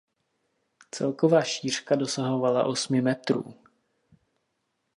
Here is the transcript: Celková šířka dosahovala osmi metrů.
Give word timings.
Celková 0.95 1.41
šířka 1.43 1.95
dosahovala 1.95 2.63
osmi 2.63 3.01
metrů. 3.01 3.53